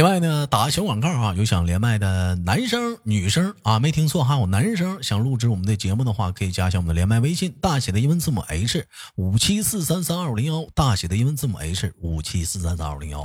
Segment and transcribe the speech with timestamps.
[0.00, 8.86] 另外呢，打个小广告啊，有想连麦的男生、女生啊，没听错哈，有男生想录制我们的节目的话，可以加一下我们的连麦微信，大写的英文字母 H
[9.16, 13.22] 五七四三三二五零幺，大写的英文字母 H 五七四三三二五零幺。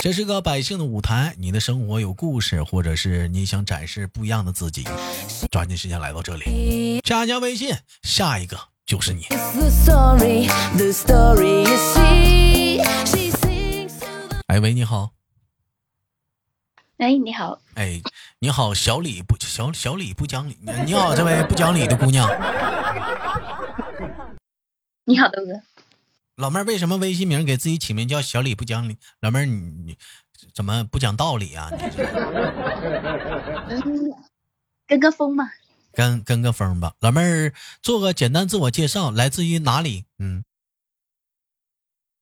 [0.00, 4.86] 这是个百姓的舞台，你的生活有故事，或者是你想展示不一样的自己，
[5.50, 9.26] 抓紧时间来到这里，加加微信，下一个就是你。
[14.46, 15.17] 哎喂，你好。
[16.98, 17.60] 哎，你好！
[17.76, 18.02] 哎，
[18.40, 20.58] 你好，小李不小小李不讲理。
[20.84, 22.28] 你好，这位不讲理的姑娘。
[25.06, 25.62] 你好，豆哥。
[26.34, 28.96] 老妹儿，为什么微信名给自己起名叫小李不讲理？
[29.20, 29.54] 老妹儿，你
[29.86, 29.96] 你
[30.52, 31.70] 怎么不讲道理啊？
[33.68, 34.12] 嗯，
[34.88, 35.52] 跟个风吧。
[35.92, 36.94] 跟跟个风吧。
[36.98, 40.04] 老妹儿，做个简单自我介绍，来自于哪里？
[40.18, 40.42] 嗯，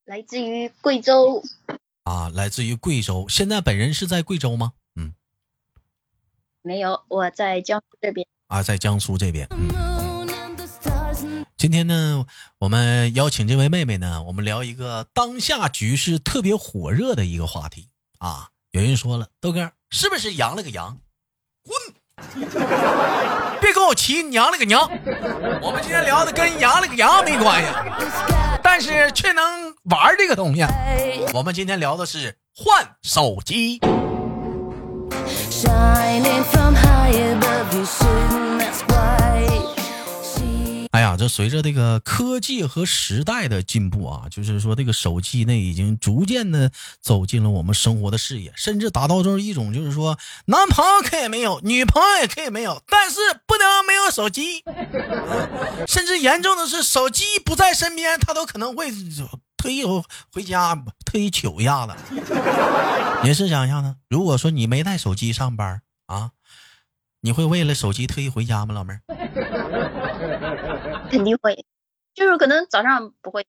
[0.05, 1.43] 来自于贵州。
[2.07, 4.71] 啊，来自于贵州，现在本人是在贵州吗？
[4.95, 5.13] 嗯，
[6.61, 8.25] 没有，我在江苏这边。
[8.47, 9.45] 啊，在江苏这边。
[9.51, 10.55] 嗯，
[11.57, 12.25] 今天呢，
[12.59, 18.51] 我们邀请这位妹妹呢，我们聊一个当下局势特别火热的一个话题啊。
[18.71, 20.97] 有人说了，豆哥是不是羊了个羊？
[21.61, 21.75] 滚！
[23.59, 24.89] 别跟我提娘了个娘，
[25.61, 28.36] 我们今天聊的跟羊了个羊没关系。
[28.69, 30.61] 但是却能玩这个东西。
[31.33, 33.79] 我们今天聊的是换手机。
[41.17, 53.17] 这随着这个科技和时代的进步啊，就是说这个手机呢，已经逐渐的走进了我们生活的视野，甚至达到这一种，就是说男朋友可以没有，女朋友也可以没有，但是
[53.47, 54.63] 不能没有手机。
[55.87, 58.91] 甚至严重的是，手机不在身边，他都可能会
[59.57, 59.83] 特意
[60.31, 61.93] 回家，特意取一下子。
[63.23, 63.95] 你试想一下呢？
[64.07, 66.31] 如果说你没带手机上班啊，
[67.21, 69.01] 你会为了手机特意回家吗，老妹儿？
[71.09, 71.65] 肯定会，
[72.13, 73.45] 就是可能早上不会，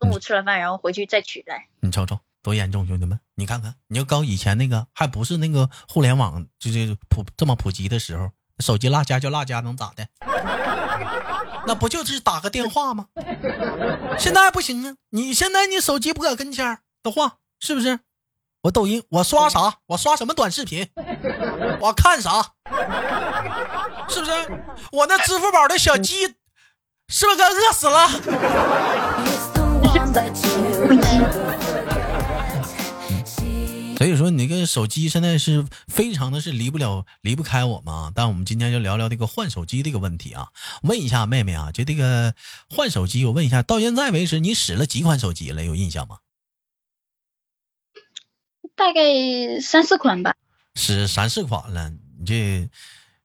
[0.00, 1.68] 中午吃了饭然后回去再取来。
[1.80, 10.06] 你瞅瞅多严重，兄弟们，你看看，你要搞以前那个还不是那个互联网就是普这么普及的时候，手机落家就落家能咋的？
[11.66, 13.08] 那不就是打个电话吗？
[14.18, 14.96] 现在不行啊！
[15.10, 18.00] 你现在你手机不搁跟前的话，是不是？
[18.62, 19.78] 我抖音我刷啥？
[19.86, 20.88] 我刷什么短视频？
[21.80, 22.52] 我看啥？
[24.08, 24.32] 是不是？
[24.92, 26.34] 我那支付宝的小鸡，
[27.08, 28.08] 是不是该饿死了？
[33.96, 38.12] 所以说，你这个手机现在是非常的是离不了、离不开我们啊。
[38.14, 40.48] 但我们今天就聊聊这个换手机这个问题啊。
[40.82, 42.34] 问一下妹妹啊，就这个
[42.68, 45.64] 换手机，我问一下，到现在为止你使了几款手机了？
[45.64, 46.18] 有印象吗？
[48.74, 50.34] 大概三四款吧。
[50.74, 52.68] 使三四款了，你这。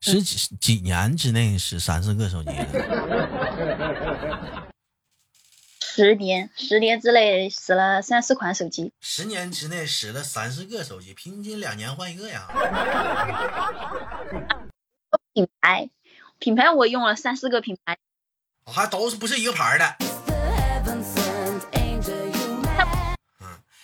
[0.02, 2.52] 十几几年之内使三四个手机，
[5.82, 12.48] 十年十年之内使了三四款手机，十年之内使了三四个手机，平均两年换一个呀。
[15.34, 15.90] 品牌
[16.38, 17.98] 品牌我用了三四个品牌，
[18.66, 19.98] 还都是不是一个牌的。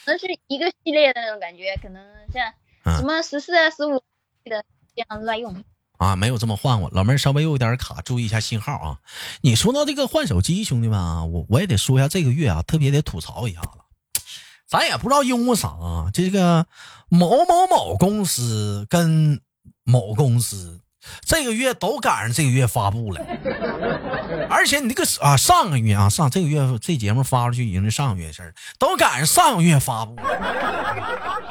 [0.06, 2.53] 可能是一个系列的那种感觉，可能像
[2.97, 4.02] 什么十四啊、十五
[4.46, 4.63] 的
[4.96, 5.64] 这样乱用。
[5.97, 8.99] 啊，没有这么换过，老妹儿稍微有点卡，注意一下信号啊。
[9.41, 13.69] 你说到这个换手机，兄弟们啊，我我也得说一下，这个月啊，特别得吐槽一下子，
[14.67, 16.65] 咱也不知道因为啥啊，这个
[17.09, 19.41] 某某某公司跟
[19.83, 20.81] 某公司。
[21.25, 23.25] 这个月都赶上这个月发布了，
[24.49, 30.23] 而且你这个啊，上个月啊，上这个月这节目发出去已经是上个月的事儿，都赶上上个月发布了。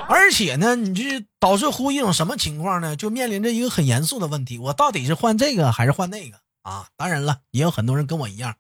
[0.09, 2.95] 而且呢，你这导致乎一种什么情况呢？
[2.95, 6.87] 就面临着一个很严肃的问题：我到底是换这个还是换那个啊？
[6.97, 8.55] 当然了，也有很多人跟我一样，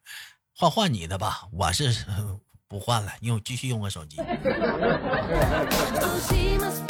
[0.56, 1.94] 换换你的吧，我是
[2.66, 4.16] 不换了，因为我继续用我手机。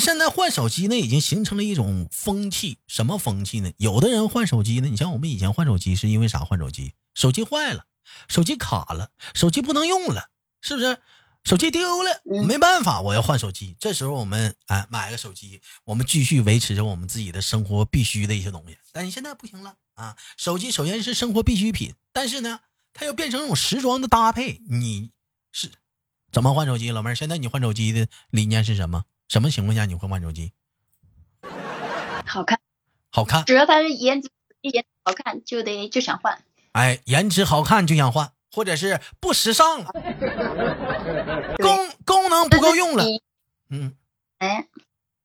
[0.00, 2.78] 现在换手机呢，已经形成了一种风气。
[2.86, 3.72] 什么风气呢？
[3.78, 6.40] 有的人换手机呢，你像我们以前换手机是因为啥？
[6.40, 7.86] 换手机，手机坏了，
[8.28, 10.30] 手机卡了，手机不能用了，
[10.60, 10.98] 是不是？
[11.44, 13.74] 手机丢了，没办法，我要换手机。
[13.78, 18.76] 这时候我们哎买个手机，我们继续维持着我们自己的生活必须的一些东西。
[18.92, 20.16] 但是现在不行了啊！
[20.36, 22.60] 手机首先是生活必需品，但是呢，
[22.92, 25.12] 它又变成一种时装的搭配，你
[25.52, 25.70] 是
[26.32, 26.90] 怎么换手机？
[26.90, 29.04] 老妹儿，现在你换手机的理念是什么？
[29.28, 30.52] 什么情况下你会换手机？
[32.26, 32.58] 好看，
[33.10, 34.30] 好看，只要它是颜值
[34.62, 36.42] 颜值好看，就得就想换。
[36.72, 39.90] 哎，颜值好看就想换，或者是不时尚了，
[41.58, 43.04] 功功能不够用了，
[43.70, 43.94] 嗯，
[44.38, 44.66] 哎，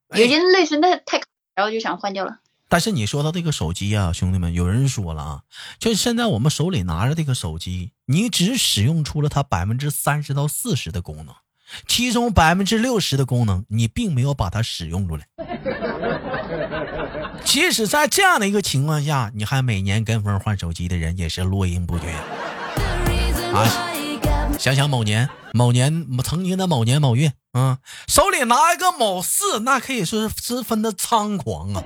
[0.10, 1.22] 有些内存太太，
[1.56, 2.40] 然后就想换掉了。
[2.70, 5.44] 但是你说到这个手机啊，兄弟们，有人说了啊，
[5.78, 11.36] 就现在我们手里拿着这个手机，你只使用出了它百分之三十到四十的功能，
[11.88, 15.28] 其中百分之六十的功能你并没有把它使用出来。
[17.44, 22.12] 即使在这样的一个情况下，你还每年跟风换手机的人也是络绎不绝
[23.54, 23.68] 啊。
[24.60, 27.78] 想想某年某年曾经的某年某月，嗯，
[28.08, 31.84] 手里拿一个某四，那可以说是十分的猖狂啊。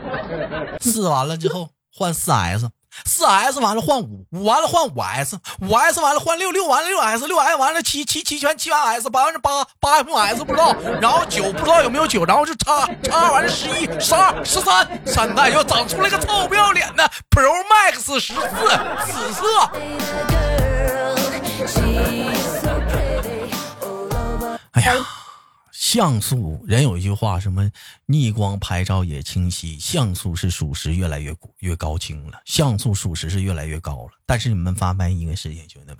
[0.80, 2.68] 四完了之后换四 S，
[3.04, 18.40] 四 S 完了换五，五完了换五 S，五 S 完了换六，六完了六 S，六 S 完了七七七全七完 S，八完了八八 iPhone S 不知道，然后九不知道有没有九，然后是叉叉完了十一十二十三，三代又长出来个臭不要脸的 Pro Max 十四
[19.06, 19.42] 紫色。
[24.72, 24.94] 哎呀，
[25.86, 27.70] 像素人有一句话，什么
[28.06, 34.10] 逆光拍照也清晰，像素是属实越来越越高清了，像素属实是越来越高了。
[34.26, 35.98] 但是你们发现一个事情，兄弟们，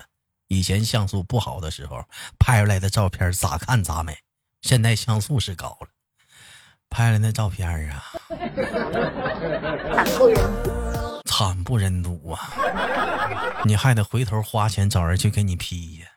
[0.49, 2.05] 以前像素不好的时候，
[2.37, 4.19] 拍出来的照片咋看咋美，
[4.61, 5.87] 现在像素是高了，
[6.91, 8.03] 拍来那照片啊，
[9.95, 10.37] 惨不忍
[11.27, 12.51] 惨不忍睹啊！
[13.65, 16.09] 你还得回头花钱找人去给你 P 呀。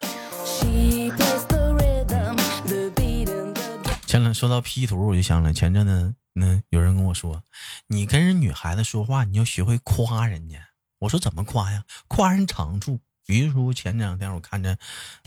[4.09, 7.43] 前两说到 P 图，我就想了，前阵子那有人跟我说，
[7.85, 10.57] 你跟人女孩子说话，你要学会夸人家。
[10.97, 11.83] 我说怎么夸呀？
[12.07, 12.99] 夸人长处。
[13.27, 14.75] 比如说前两天我看着，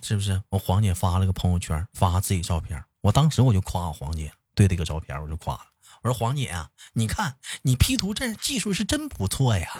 [0.03, 5.61] 是不是我黄姐发了个朋友圈，发自己照片，我当时我就夸我黄姐，对这个照片我就夸了，
[6.03, 9.79] 我说黄姐啊，你看你 P 图这技术是真不错呀。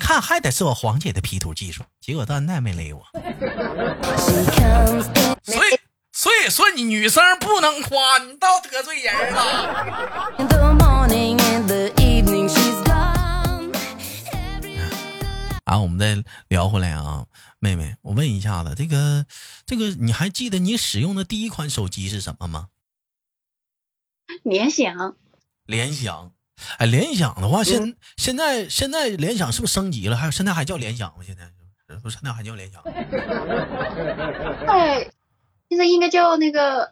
[0.00, 3.06] 看还得是我黄姐的 P 图技术，结果到现在没勒我。
[5.44, 5.79] 所以。
[6.48, 9.42] 所以说，你女生不能夸，你倒得罪人了。
[15.64, 17.26] 啊，我们再聊回来啊，
[17.58, 19.26] 妹妹，我问一下子，这个，
[19.66, 22.68] 这个，你还记得你使用的第一款手机是什么吗？
[24.42, 25.16] 联想。
[25.66, 26.32] 联想，
[26.78, 30.16] 哎，联想的话，现现在现在联想是不是升级了？
[30.16, 31.16] 还有现在还叫联想吗？
[31.22, 31.50] 现在
[32.02, 32.82] 不是，现在还叫联想。
[34.66, 35.06] 哎。
[35.70, 36.90] 现在应该叫那个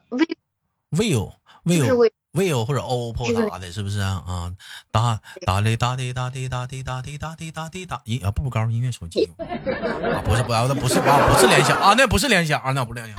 [0.92, 1.32] vivo
[1.64, 4.22] vivo vivo 或者 oppo 啥的，是不是啊？
[4.24, 4.52] 啊，
[4.92, 13.18] 哒哒哩哒滴哒滴哒滴哒滴哒滴哒滴哒，音啊步步高音乐手机啊，不是不要，那不是啊，不是联想啊，那不是联想啊，那不是联想。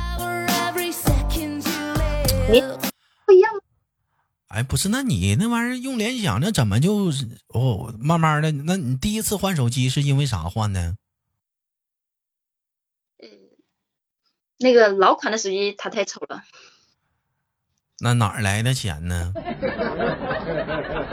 [3.26, 3.60] 不一样吗？
[4.48, 7.12] 哎，不是，那你那玩意儿用联想，那怎么就
[7.50, 10.96] 哦，慢慢的，那你第一次换手机是因为啥换的？
[14.60, 16.44] 那个老款的手机它太丑了，
[18.00, 19.34] 那哪儿来的钱呢？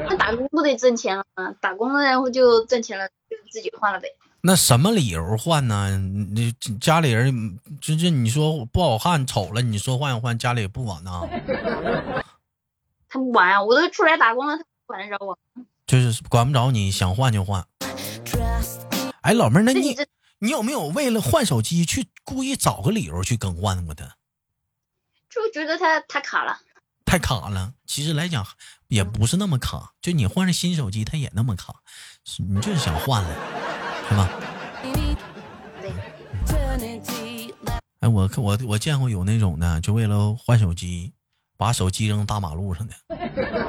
[0.08, 1.52] 那打工不得挣钱啊？
[1.60, 4.08] 打工了然后就挣钱了，就自己换了呗。
[4.40, 5.96] 那什么理由换呢？
[5.98, 11.22] 你家里人就是你说不好看丑了，你说换就换，家里也不管呐。
[13.08, 15.38] 他不管啊，我都出来打工了，他管得着我？
[15.86, 17.64] 就是管不着你，想换就换。
[19.22, 19.96] 哎，老妹儿，那你。
[20.38, 24.12] 你有没有为了换手机去故意找个理由去更换过的？
[25.30, 26.58] 就觉得它太卡了，
[27.04, 27.72] 太卡了。
[27.86, 28.46] 其实来讲
[28.88, 31.74] 也不是那么卡，就你换了新手机，它也那么卡，
[32.36, 33.34] 你就是想换了，
[34.08, 34.30] 是吧？
[38.00, 41.14] 哎，我我我见过有那种的，就为了换手机，
[41.56, 42.94] 把手机扔大马路上的；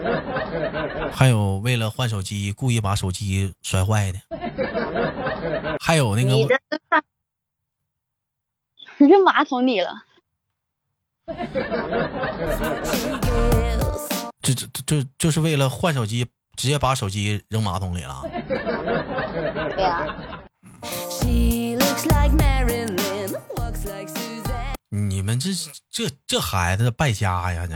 [1.16, 4.20] 还有为了换手机，故意把手机摔坏的。
[5.80, 6.32] 还有那个，
[8.98, 10.04] 你扔马桶里了。
[14.42, 18.24] 这这这就是为了换手机，直接把手机扔马桶里了。
[19.76, 20.08] 对呀。
[24.90, 25.50] 你们这
[25.92, 27.68] 这这孩子败家呀！
[27.68, 27.76] 这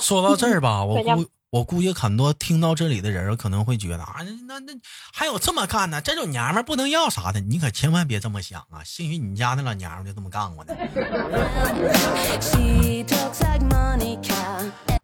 [0.00, 1.26] 说到这儿吧，我估。
[1.50, 4.72] 我估计很多听到这里的人可能会觉得啊，那那
[5.14, 5.98] 还有这么干呢？
[6.00, 8.84] 这种娘们不能要啥的，你可千万别这么想啊！
[8.84, 10.74] 兴许你家那老娘们就这么干过呢。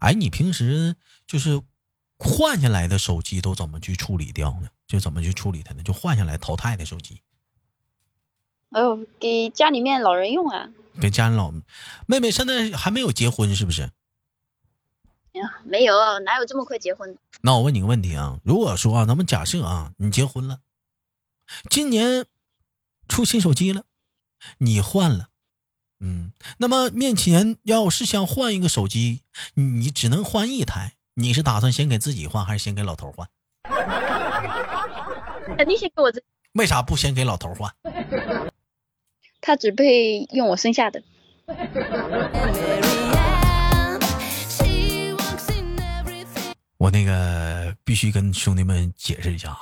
[0.00, 0.94] 哎，你平时
[1.26, 1.62] 就是
[2.18, 4.68] 换下来的手机都怎么去处理掉呢？
[4.86, 5.82] 就怎么去处理它呢？
[5.82, 7.22] 就换下来淘汰的手机。
[8.72, 10.68] 哎呦，给家里面老人用啊。
[11.00, 11.50] 给家里老
[12.06, 13.88] 妹妹现在还没有结婚是不是？
[15.44, 17.16] 呀，没有，哪有这么快结婚？
[17.42, 20.60] 那我问你个问题啊，如果说啊，咱们假设啊，你结婚了，
[21.68, 22.26] 今年
[23.08, 23.84] 出新手机了，
[24.58, 25.28] 你换了，
[26.00, 29.20] 嗯，那么面前要是想换一个手机，
[29.54, 33.28] 你只能换一台，你是打算先给自己换，还是先给老头换？
[35.58, 36.22] 肯定先给我这。
[36.54, 37.70] 为啥不先给老头换？
[39.40, 41.02] 他只配用我剩下的。
[46.85, 49.57] 我那个必须跟兄弟们解释一下，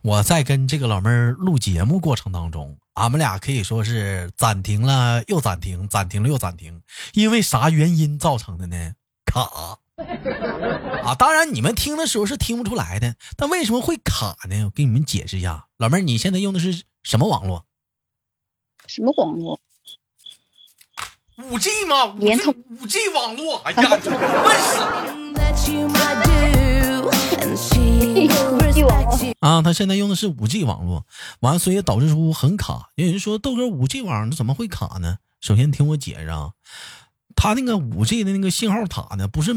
[0.00, 6.80] 我在跟这个老妹儿录节目过程当中，俺们俩可以说是暂停了又暂停，暂停了又暂停，
[7.12, 8.94] 因为啥原因造成的呢？
[9.26, 11.14] 卡啊！
[11.16, 14.64] 当然你们听的时候是听不出来的，但为什么会卡呢？
[14.64, 17.66] 我给你们解释一下，老妹儿，你现在用的是什么网络？
[18.86, 19.60] 什么网络？
[21.36, 22.14] 五 G 吗？
[22.18, 23.58] 联通五 G 网络。
[23.64, 24.78] 哎呀，问死！
[29.40, 31.04] 啊，他现在用的是五 G 网络，
[31.40, 32.90] 完所以导致出很卡。
[32.94, 35.18] 有人说豆哥五 G 网怎么会卡呢？
[35.40, 36.52] 首先听我解释啊，
[37.34, 39.52] 他那个五 G 的那个信号塔呢，不是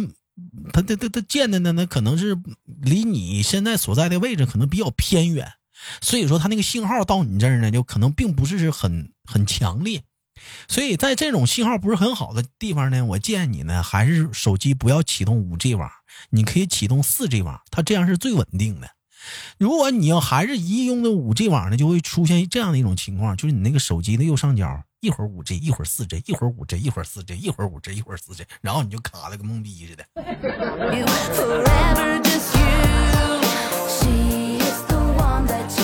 [0.73, 2.35] 他他他他建的呢，那可能是
[2.81, 5.53] 离你现在所在的位置可能比较偏远，
[6.01, 10.01] 所以说他那个信号到你这儿呢，就可能并不是很很强烈。
[10.67, 15.89] 所以在这种信号不是很好的地方呢，我建议你呢，还是手机不要启动五 G 网，
[16.29, 18.89] 你可以启动四 G 网，它这样是最稳定的。
[19.57, 30.05] 如果你要还是一用的五 G 网呢，就会出现这样的一种情况，就是你那个手机的右上角一会儿五 G，一会儿四 G，一会儿五 G，一会儿四 G，一会儿五 G，一会儿四 G，然后你就卡了跟懵逼似的。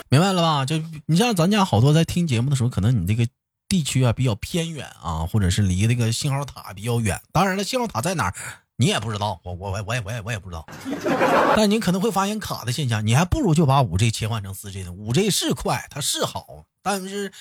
[0.09, 0.65] 明白了吧？
[0.65, 3.27] 就你像咱家好多在听节目的时候，可能你这个。
[3.73, 7.19] 地区啊比较偏远啊，或者是离那个信号塔比较远。
[7.31, 8.33] 当然了，信号塔在哪儿
[8.75, 10.63] 你也不知道，我我我我也我也我也不知道。
[11.57, 14.91] 但你可能会发现卡的现象，你还不如就把五 G 切换成四 G 呢。
[14.91, 17.33] 五 G 是快，它是好，但是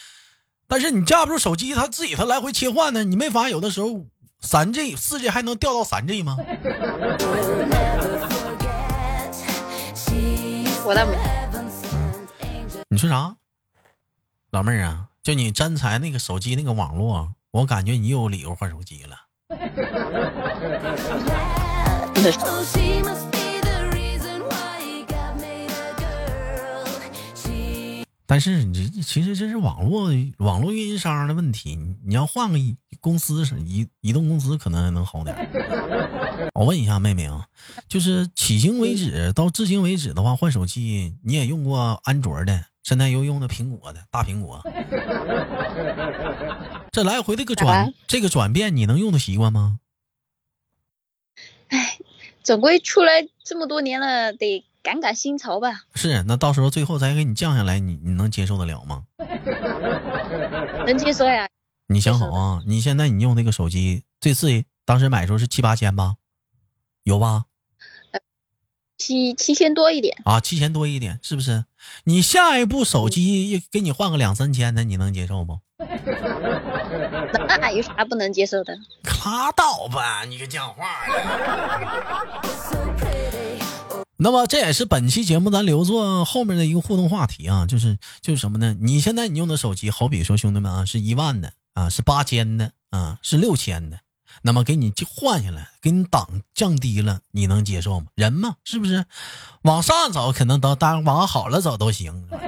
[0.66, 3.04] 但是你架不住手机它自己它来回切换呢。
[3.04, 4.06] 你没发现有的时候
[4.40, 6.38] 三 G 四 G 还能掉到三 G 吗？
[12.88, 13.36] 你说啥，
[14.50, 15.08] 老妹儿啊？
[15.22, 19.16] 就你刚才那个手机那个网络，我感觉你有理由换手机了。
[28.26, 32.58] 但是你这其实这是网络网络运营商的问题，你要换个
[33.00, 35.36] 公司是移移动公司可能还能好点。
[36.54, 37.46] 我问一下妹妹啊，
[37.88, 42.66] 就是迄今为止到至今为止的话，换手机你也用过安卓的？
[42.82, 44.60] 现在又用的苹果的大苹果，
[46.90, 49.78] 这来回的个转这个转变，你能用的习惯吗？
[51.68, 51.98] 哎，
[52.42, 55.82] 总归出来这么多年了，得赶赶新潮吧。
[55.94, 59.04] 是，那到时候最后再给你降下来，你你能接受得了吗？
[60.86, 61.48] 能接受呀。
[61.88, 66.16] 你想好啊，你现在你用那个手机最次当时买时候是七八千吧？
[67.04, 67.44] 有吧？
[68.98, 71.64] 七七千多一点啊，七千多一点，是不是？
[72.04, 75.58] 你下一部手机给你换个两三千的，你能接受不？
[77.60, 78.74] 那有啥不能接受的？
[79.24, 81.12] 拉倒吧，你个讲话的。
[84.18, 88.76] 那么这也是本期节目咱留作后面的一个互动话题啊，就是就是什么呢？
[88.80, 93.98] 你现在你用的手机，好比说兄弟们啊，是一万的啊，是八千的啊，是六千的。
[94.42, 98.06] 那么给你换下来，给你档降低了，你能接受吗？
[98.14, 99.04] 人嘛，是不是？
[99.62, 102.38] 往上走可能都当往好了走都行，他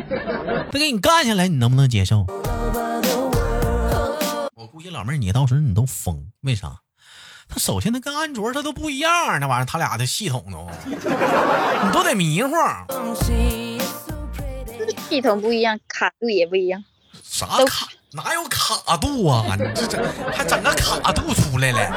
[0.79, 2.27] 给你干下来，你能不能接受？
[4.55, 6.81] 我估计老妹儿，你到时候你都疯，为啥？
[7.49, 9.11] 他首先他跟安卓他都不一样，
[9.41, 12.55] 那玩意儿他俩的系统都，你都得迷糊。
[15.09, 16.83] 系统不一样，卡度也不一样。
[17.23, 17.89] 啥卡？
[18.13, 19.57] 哪有卡度啊？
[19.57, 21.91] 你这这还整个卡度出来了？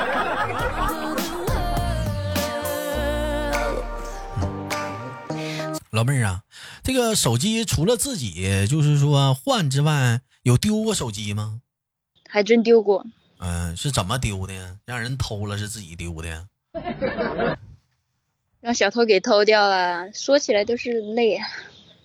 [5.92, 6.42] 老妹儿啊，
[6.84, 11.62] 这个手机除了自己就是说换之外，有丢过手机吗？
[12.30, 13.06] 还真丢过。
[13.40, 14.78] 嗯，是怎么丢的？
[14.86, 16.48] 让人偷了，是自己丢的？
[18.60, 20.12] 让小偷给偷掉了。
[20.14, 21.48] 说起来都是泪啊。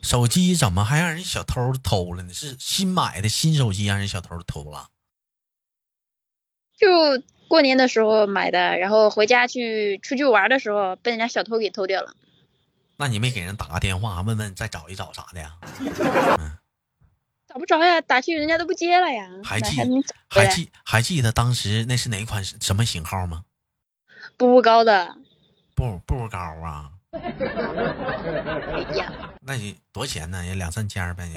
[0.02, 2.32] 手机怎么还让人小偷偷了呢？
[2.32, 4.88] 是新买的新手机让人小偷偷了？
[6.76, 6.86] 就
[7.48, 12.14] 过年的时候买的，然后回家去出去玩的时候被人家小偷给偷掉了。
[12.96, 15.56] 那你没给人打个电话问问再找一找啥的呀？
[17.52, 19.28] 找不着呀，打去人家都不接了呀。
[19.44, 19.76] 还记
[20.30, 23.44] 还记还记得当时那是哪款什么型号吗？
[24.38, 25.14] 步步高的，
[25.74, 27.20] 步步高啊， 哎
[28.96, 30.42] 呀，那你多少钱呢？
[30.46, 31.28] 也两三千呗。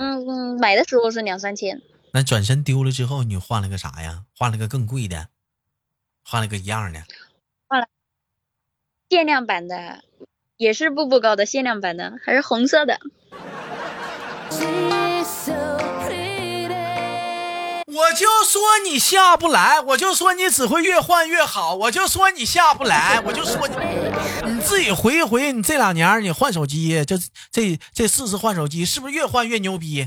[0.00, 1.80] 嗯嗯，买的时候是两三千，
[2.12, 4.24] 那转身丢了之后，你换了个啥呀？
[4.36, 5.28] 换了个更贵的，
[6.24, 7.04] 换了个一样的。
[7.68, 7.86] 换了
[9.08, 10.02] 限量版的，
[10.56, 12.98] 也是步步高的限量版的，还是红色的。
[17.94, 23.74] 我就说你下不来，我就说你只会越换越好，我就说你下不来，我就说你
[24.52, 27.16] 你自己回一回，你这两年你换手机，就
[27.50, 30.06] 这这四次换手机，是不是越换越牛逼？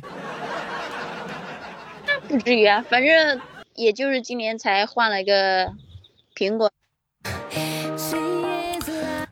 [2.05, 3.41] 那不至于啊，反正
[3.73, 5.71] 也就是今年才换了一个
[6.35, 6.69] 苹果。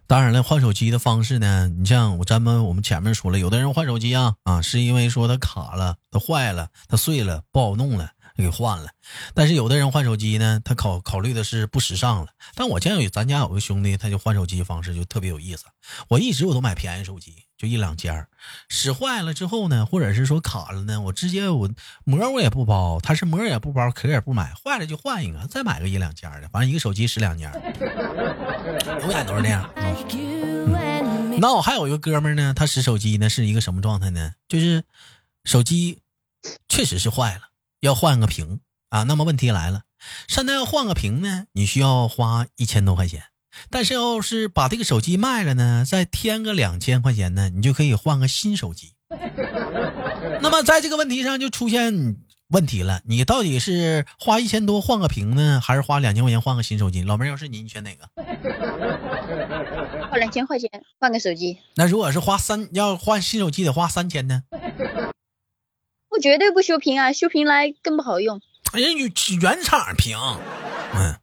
[0.05, 8.89] 当然了，换手机的方式呢，你像我咱们我们前面说了，有的人换手机啊啊，是因为说它卡了、它坏了、它碎了，不好弄了，给换了。
[9.33, 12.31] 但是有的人换手机呢，他考考虑的是不时尚了。
[12.55, 15.65] 但我见有咱家有个兄弟，他就换手机方式就特别有意思。
[16.07, 18.27] 我一直我都买便宜手机，就一两件儿，
[18.69, 21.69] 使坏了之后呢，或者是说卡了呢，我直接我
[22.05, 27.51] 膜我也不包，他是膜也不包，壳也不买，坏了就换一个，再买个一两件儿的，反正一个手机使两年，
[29.01, 29.69] 永远都是那样。
[31.39, 34.33] 那我还有一个哥们呢，他使手机呢是一个什么状态呢？
[34.47, 34.83] 就是
[35.43, 35.99] 手机
[36.69, 37.41] 确实是坏了，
[37.83, 39.03] 要换个屏啊。
[39.03, 39.81] 那么问题来了，
[40.27, 43.23] 现在要换个屏呢，你需要花一千多块钱。
[43.69, 48.93] 但是要是把这个手机卖了呢，再添个两千块钱呢，你就可以换个新手机。
[50.41, 57.03] 那么在这个问题上就出现问题了，你到底是花一千多换个屏呢，还是花两千块钱换个新手机？
[57.03, 58.09] 老妹儿，要是你，你选哪个？
[60.09, 64.43] 花 两千块钱换个手机，那如果是花三要换新手机得花三千呢？
[66.13, 68.39] 我绝对不修屏啊，修屏来更不好用。
[68.73, 70.17] 人原原厂屏，
[70.95, 71.15] 嗯，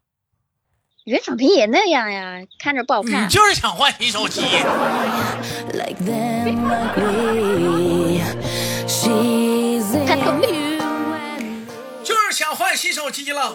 [1.04, 3.28] 原厂屏也那样呀，看着不好你看。
[3.28, 4.40] 就是想换新手机。
[5.72, 8.20] like them agree.
[8.88, 10.08] She's in
[10.42, 10.80] you
[11.14, 11.66] and
[12.04, 13.54] 就是想换新手机了。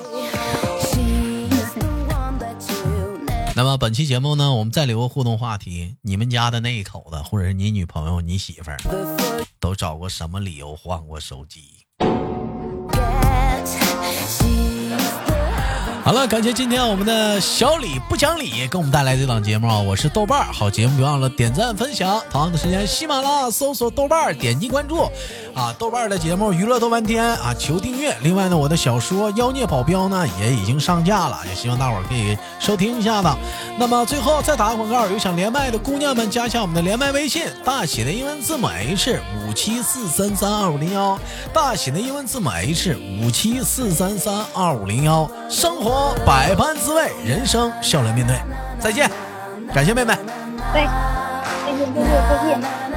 [3.58, 8.78] 那么本期节目呢，我们再留个互动话题：你们家的那一口子，或者是你女朋友、你媳妇儿，
[9.62, 11.62] 都找过什么理由换过手机？
[16.04, 19.80] 好了，感谢今天我们的小李不讲理给我们带来这档节目啊！
[19.80, 22.22] 我是豆瓣儿，好节目别忘了点赞分享。
[22.30, 25.10] 同样的时间，喜马拉雅搜索豆瓣儿，点击关注
[25.56, 25.74] 啊！
[25.80, 28.14] 豆瓣的节目娱乐豆翻天啊，求订阅。
[28.22, 33.30] 另外呢，我的小说《妖孽保镖》呢也已经上架了，也希望大伙儿可以收听一下子。
[33.80, 41.18] 那么最后再打个广告，有想连麦的姑娘们，加一下我们的连麦微信，大写的英文字母 H 五七四三三二五零幺，
[41.54, 45.30] 大写的英文字母 H 五七四三三二五零幺。
[45.50, 48.36] 生活百般滋味，人生笑脸面对。
[48.78, 49.10] 再见，
[49.74, 50.14] 感谢妹妹。
[50.74, 50.86] 对，
[51.66, 52.02] 再见，再
[52.46, 52.95] 见，再见。